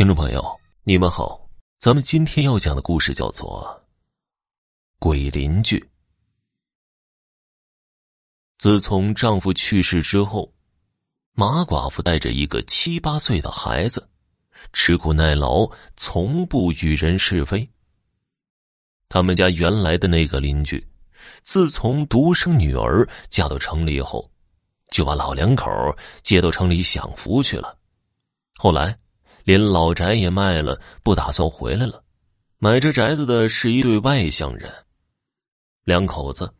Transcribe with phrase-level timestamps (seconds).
[0.00, 0.42] 听众朋友，
[0.82, 1.46] 你们好，
[1.78, 3.84] 咱们今天要讲的故事叫做
[4.98, 5.78] 《鬼邻居》。
[8.56, 10.50] 自从丈夫去世之后，
[11.34, 14.08] 马寡妇带着一个七八岁的孩子，
[14.72, 17.70] 吃苦耐劳，从不与人是非。
[19.10, 20.82] 他们家原来的那个邻居，
[21.42, 24.32] 自从独生女儿嫁到城里后，
[24.88, 25.70] 就把老两口
[26.22, 27.78] 接到城里享福去了。
[28.56, 28.98] 后来。
[29.44, 32.02] 连老宅也卖了，不打算回来了。
[32.58, 34.70] 买这宅子的是一对外乡人，
[35.84, 36.52] 两口子，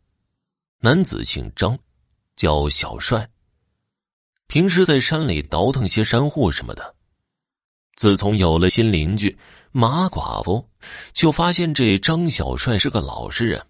[0.79, 1.77] 男子姓张，
[2.35, 3.29] 叫小帅。
[4.47, 6.95] 平时在山里倒腾些山货什么的。
[7.95, 9.37] 自从有了新邻居
[9.71, 10.67] 马寡妇，
[11.13, 13.63] 就发现这张小帅是个老实人，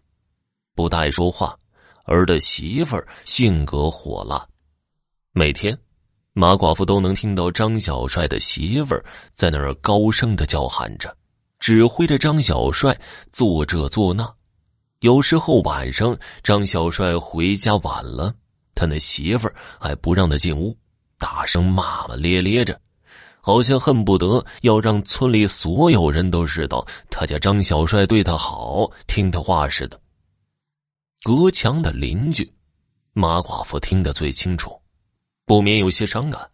[0.74, 1.58] 不大爱说话，
[2.06, 4.48] 而的媳妇儿性格火辣，
[5.34, 5.78] 每天。
[6.34, 9.04] 马寡妇都能听到张小帅的媳妇儿
[9.34, 11.14] 在那儿高声的叫喊着，
[11.60, 12.98] 指挥着张小帅
[13.34, 14.34] 做这做那。
[15.02, 18.34] 有时候晚上张小帅回家晚了，
[18.74, 20.78] 他那媳妇儿还不让他进屋，
[21.18, 22.80] 大声骂骂咧咧着，
[23.42, 30.00] 好像恨不得要让村里所有人都知道他家张小帅对他好，听他话似的。
[31.24, 32.50] 隔墙的邻居，
[33.12, 34.81] 马寡妇听得最清楚。
[35.52, 36.50] 不免有些伤感。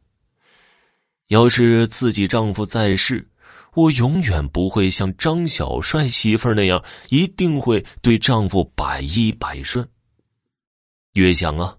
[1.27, 3.29] 要是自己丈夫在世，
[3.75, 9.87] 我永远不会像张小帅媳妇那样，一定会对丈夫百依百顺。
[11.13, 11.77] 越想啊，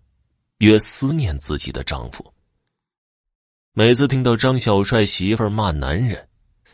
[0.58, 2.32] 越思念自己的丈夫。
[3.72, 6.28] 每次听到张小帅媳妇骂男人，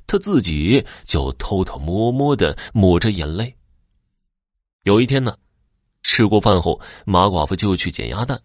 [0.06, 3.56] 他自己就偷偷摸摸的抹着眼泪。
[4.82, 5.38] 有一天呢，
[6.02, 8.38] 吃过饭后，马寡妇就去捡鸭蛋。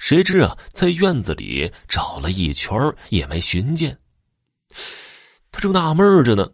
[0.00, 2.74] 谁知啊，在院子里找了一圈
[3.10, 4.00] 也没寻见。
[5.52, 6.50] 他正纳闷着呢，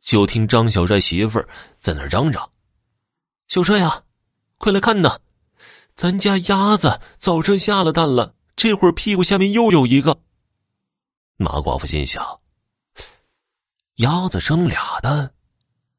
[0.00, 2.50] 就听张小帅媳妇儿在那嚷嚷
[3.48, 4.04] ：“小帅呀，
[4.58, 5.18] 快来看呐，
[5.94, 10.20] 咱家鸭子早晨下了蛋了，这会儿屁股下面又有一个。”
[11.38, 12.40] 马寡妇心想
[13.96, 15.32] ：“鸭子生俩蛋，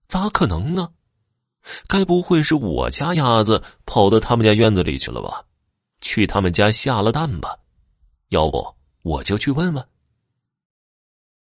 [0.07, 0.91] 咋可能呢？
[1.87, 5.45] 该不会是我家鸭子跑到他们家院子里去了吧？”
[6.09, 7.55] 去他们家下了蛋吧，
[8.29, 8.65] 要不
[9.03, 9.87] 我就去问问。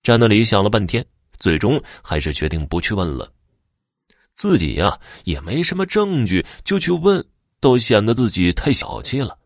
[0.03, 1.05] 站那里想了半天，
[1.39, 3.31] 最终还是决定不去问了。
[4.35, 7.23] 自己呀也没什么证据，就去问，
[7.61, 9.37] 都显得自己太小气了。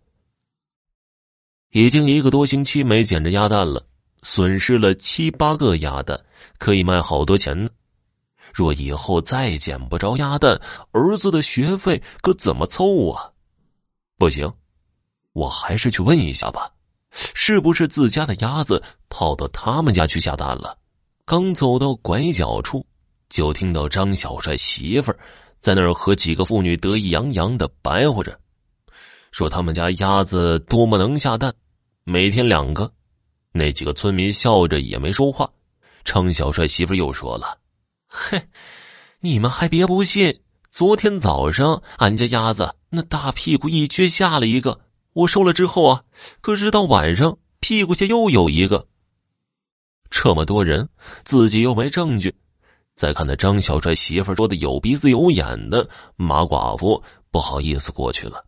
[1.72, 3.84] 已经一个多星期没捡着鸭蛋了，
[4.22, 6.24] 损失了七八个鸭蛋，
[6.58, 7.68] 可以卖好多钱呢。
[8.54, 10.60] 若以后再捡不着鸭蛋，
[10.92, 13.32] 儿子的学费可怎么凑啊？
[14.16, 14.48] 不行。
[15.38, 16.68] 我还是去问一下吧，
[17.32, 20.76] 是不是自家的鸭子跑到他们家去下蛋了？
[21.24, 22.84] 刚走到拐角处，
[23.28, 25.18] 就听到张小帅媳妇儿
[25.60, 28.36] 在那儿和几个妇女得意洋洋的白活着，
[29.30, 31.54] 说他们家鸭子多么能下蛋，
[32.02, 32.92] 每天两个。
[33.52, 35.48] 那几个村民笑着也没说话。
[36.02, 37.58] 张小帅媳妇又说了
[38.08, 38.42] ：“嘿，
[39.20, 40.40] 你们还别不信，
[40.72, 44.80] 昨天早上俺家鸭子那大屁股一撅下了一个。”
[45.18, 46.04] 我收了之后啊，
[46.40, 48.86] 可是到晚上屁股下又有一个。
[50.10, 50.88] 这么多人，
[51.24, 52.32] 自己又没证据，
[52.94, 57.02] 再看那张小帅媳妇说的有鼻子有眼的，马寡妇
[57.32, 58.44] 不好意思过去了，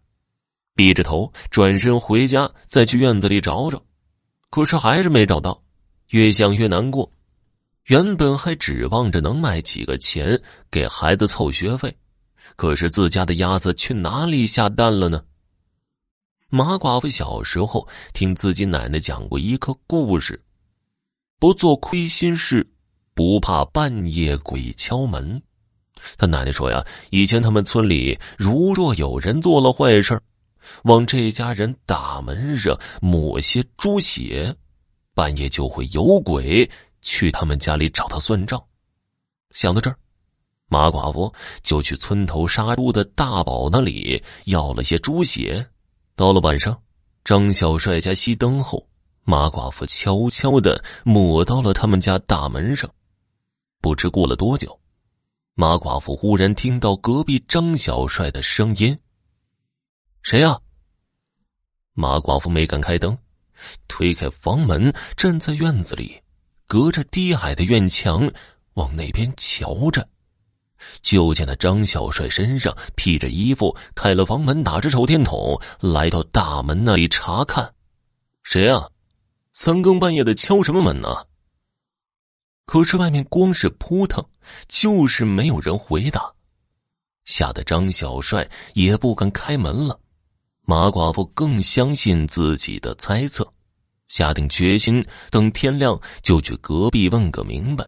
[0.76, 3.82] 低着头转身回家，再去院子里找找，
[4.48, 5.60] 可是还是没找到，
[6.10, 7.10] 越想越难过。
[7.86, 11.92] 原本还指望着能卖几个钱给孩子凑学费，
[12.54, 15.20] 可是自家的鸭子去哪里下蛋了呢？
[16.52, 20.42] 马寡妇小时候听自己奶奶讲过一个故事：
[21.38, 22.68] 不做亏心事，
[23.14, 25.40] 不怕半夜鬼敲门。
[26.18, 30.20] 他奶奶说呀，以前他们村里如若有人做了坏事
[30.82, 34.52] 往这家人大门上抹些猪血，
[35.14, 36.68] 半夜就会有鬼
[37.00, 38.60] 去他们家里找他算账。
[39.52, 39.96] 想到这儿，
[40.66, 41.32] 马寡妇
[41.62, 45.64] 就去村头杀猪的大宝那里要了些猪血。
[46.20, 46.78] 到了晚上，
[47.24, 48.86] 张小帅家熄灯后，
[49.24, 52.90] 马寡妇悄悄的抹到了他们家大门上。
[53.80, 54.78] 不知过了多久，
[55.54, 58.98] 马寡妇忽然听到隔壁张小帅的声音
[60.20, 60.60] ：“谁呀？”
[61.96, 63.16] 马寡妇没敢开灯，
[63.88, 66.20] 推开房门，站在院子里，
[66.66, 68.30] 隔着低矮的院墙
[68.74, 70.06] 往那边瞧着。
[71.02, 77.74] 就见那张小帅身上披着衣服，开了房门，打着手电筒，来到大门那里查看。
[78.42, 78.88] 谁啊？
[79.52, 81.08] 三更半夜的敲什么门呢？
[82.66, 84.24] 可是外面光是扑腾，
[84.68, 86.32] 就是没有人回答，
[87.24, 89.98] 吓得张小帅也不敢开门了。
[90.62, 93.52] 马寡妇更相信自己的猜测，
[94.06, 97.84] 下定决心，等天亮就去隔壁问个明白。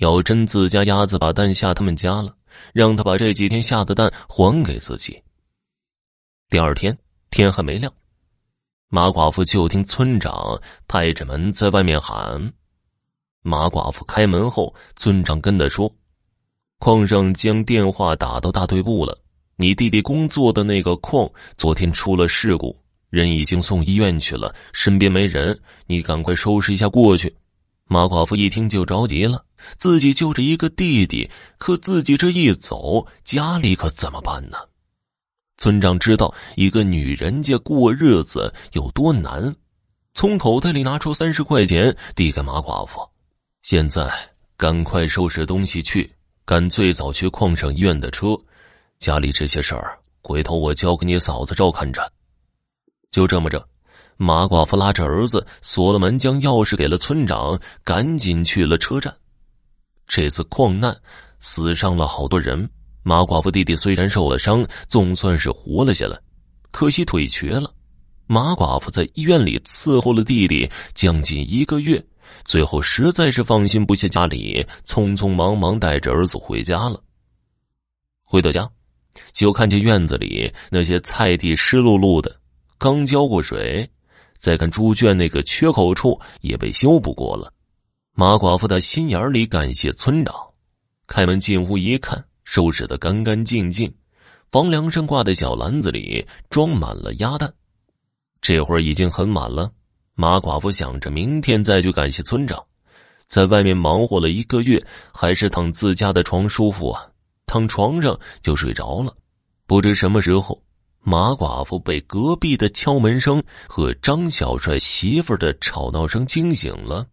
[0.00, 2.34] 要真自家鸭子把蛋下他们家了，
[2.72, 5.22] 让他把这几天下的蛋还给自己。
[6.48, 6.96] 第二天
[7.30, 7.92] 天还没亮，
[8.88, 10.58] 马寡妇就听村长
[10.88, 12.50] 拍着门在外面喊。
[13.42, 15.92] 马寡妇开门后，村长跟他说
[16.80, 19.18] ：“矿上将电话打到大队部了。”
[19.56, 22.74] 你弟弟工作的那个矿昨天出了事故，
[23.10, 27.36] 人已经送医院去了，身边没人，你赶快收拾一下过去。
[27.84, 29.44] 马寡妇一听就着急了，
[29.76, 34.58] 自己就这一个弟弟，可自己这一走，家里可怎么办呢？
[35.58, 39.54] 村长知道一个女人家过日子有多难，
[40.14, 43.06] 从口袋里拿出三十块钱递给马寡妇，
[43.62, 44.10] 现在
[44.56, 46.10] 赶快收拾东西去，
[46.46, 48.28] 赶最早去矿上医院的车。
[48.98, 52.10] 家里这些事儿，回头我交给你嫂子照看着。
[53.10, 53.66] 就这么着，
[54.16, 59.14] 马寡妇拉着儿子锁了门，将钥匙给了村长，赶紧去了车站。
[60.12, 60.94] 这次矿难
[61.38, 62.68] 死伤了好多人，
[63.04, 66.18] 马寡妇弟弟虽然受了伤，总算是活了下来，
[66.72, 67.72] 可惜腿瘸了。
[68.26, 72.04] 马寡妇在医院里伺候了弟弟将近一个月，
[72.44, 77.00] 最后实在是放心不下家里，匆匆忙忙带着儿子回家了。
[78.24, 78.68] 回到家。
[79.32, 82.34] 就看见院子里那些菜地湿漉漉的，
[82.78, 83.84] 刚浇过水；
[84.38, 87.52] 再看猪圈那个缺口处也被修补过了。
[88.20, 90.34] 马寡妇的心眼里感谢村长，
[91.06, 93.90] 开门进屋一看，收拾的干干净净，
[94.50, 97.50] 房梁上挂的小篮子里装满了鸭蛋。
[98.42, 99.72] 这会儿已经很晚了，
[100.16, 102.62] 马寡妇想着明天再去感谢村长。
[103.26, 107.08] 在外面忙活了一个月，还是躺自家的床舒服啊。
[107.46, 109.16] 躺床上就睡着了，
[109.66, 110.62] 不知什么时候，
[111.00, 117.06] 马寡妇被隔壁的敲门声和张小帅媳妇的吵闹声惊醒了，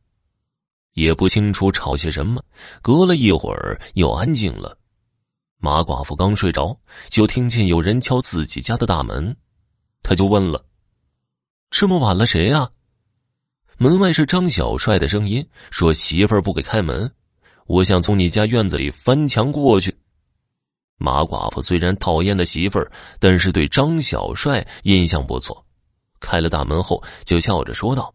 [0.97, 2.43] 也不清楚吵些什么。
[2.81, 4.75] 隔了一会儿，又安静了。
[5.59, 6.75] 马寡妇刚睡着，
[7.07, 9.37] 就听见有人敲自己家的大门，
[10.01, 10.65] 他就问了
[11.69, 12.71] ：“这么晚了，谁呀？”
[13.77, 17.11] 门外是张小帅的声音，说：“媳妇儿不给开门，
[17.67, 19.95] 我想从你家院子里翻墙过去。”
[20.97, 25.63] 马寡妇虽然讨厌的媳妇儿，但是对张小帅印象不错。
[26.19, 28.11] 开了大门后，就笑着说道：“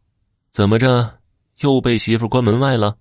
[0.50, 1.20] 怎么着，
[1.62, 2.96] 又被媳妇关门外了？”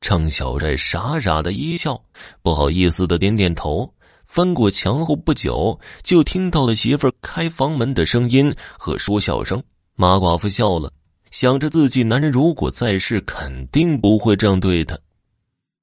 [0.00, 2.04] 张小帅傻傻的一笑，
[2.42, 3.94] 不好意思的点点头。
[4.26, 9.62] 翻过墙后不久，就听到了媳妇开房门的声音和说笑声。
[9.94, 10.92] 马寡妇笑了，
[11.30, 14.98] 想着自己男人如果在世，肯定不会这样对她。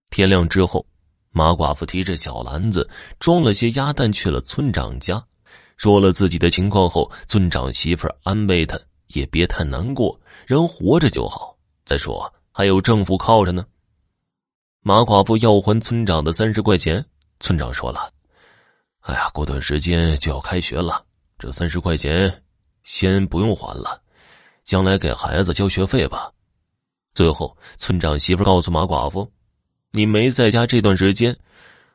[0.10, 0.86] 天亮之后。
[1.34, 5.24] 马寡妇提着小篮子，装了些鸭蛋去了村长家，
[5.78, 8.78] 说了自己的情况后，村长媳妇安慰他，
[9.13, 11.58] 也别太难过，人活着就好。
[11.86, 13.66] 再说还有政府靠着呢。
[14.81, 17.06] 马寡妇要还村长的三十块钱，
[17.39, 18.12] 村长说了
[19.01, 21.06] ：“哎呀，过段时间就要开学了，
[21.38, 22.44] 这三十块钱
[22.83, 24.01] 先不用还了，
[24.63, 26.31] 将来给孩子交学费吧。”
[27.13, 29.31] 最后，村长媳妇告诉马寡妇。
[29.92, 31.38] 你没在家这段时间，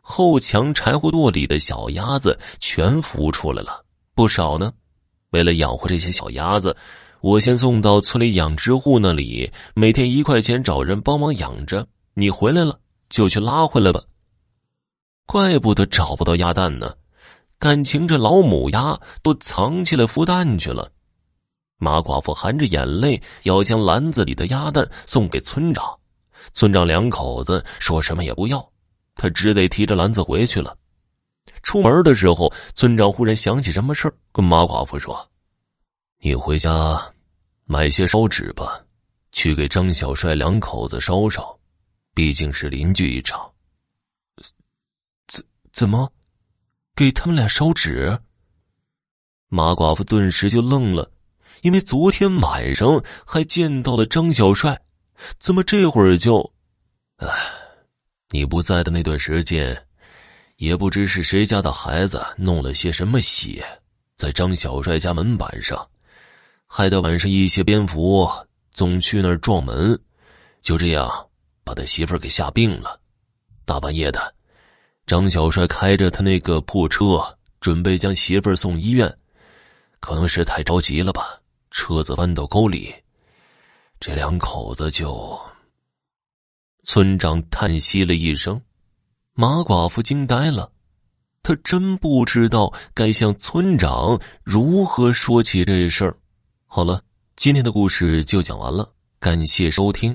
[0.03, 3.83] 后墙柴火垛里的小鸭子全孵出来了，
[4.15, 4.73] 不少呢。
[5.31, 6.77] 为了养活这些小鸭子，
[7.21, 11.87] 我先送到村里养殖户那里，每天一块钱找人帮忙养着。
[12.15, 14.01] 你回来了就去拉回来吧。
[15.27, 16.95] 怪不得找不到鸭蛋呢，
[17.59, 20.91] 感情这老母鸭都藏起来孵蛋去了。
[21.79, 25.85] 马寡妇含着眼泪要将篮子里的鸭蛋送给村长。
[26.55, 28.67] 村长两口子说什么也不要，
[29.15, 30.77] 他只得提着篮子回去了。
[31.63, 35.29] 出门的时候，村长忽然想起什么事跟马寡妇说
[36.19, 37.01] ：“你回家
[37.65, 38.85] 买些烧纸吧，
[39.33, 41.59] 去给张小帅两口子烧烧，
[42.15, 43.51] 毕竟是邻居一场。”
[45.29, 46.13] 怎怎么，
[46.95, 48.19] 给他们俩烧纸？
[49.49, 51.11] 马寡妇顿时就愣了，
[51.63, 54.83] 因为昨天晚上还见到了张小帅。
[55.39, 56.53] 怎么这会儿就？
[57.17, 57.29] 哎，
[58.31, 59.87] 你不在的那段时间，
[60.57, 63.65] 也不知是谁家的孩子弄了些什么血，
[64.17, 65.89] 在张小帅家门板上，
[66.67, 68.29] 害得晚上一些蝙蝠
[68.73, 69.99] 总去那儿撞门，
[70.61, 71.11] 就这样
[71.65, 73.01] 把他媳妇儿给吓病了。
[73.65, 74.35] 大半夜的，
[75.07, 79.17] 张小帅开着他那个破车，准备将媳妇儿送医院，
[80.01, 82.95] 可能是太着急了吧，车子弯到沟里。
[83.99, 85.41] 这两口子就
[86.83, 88.61] 村长叹息了一声，
[89.33, 90.71] 马寡妇惊呆了，
[91.43, 96.17] 他真不知道该向村长如何说起这事儿。
[96.67, 97.03] 好了，
[97.37, 100.15] 今天的故事就讲完了，感谢收听。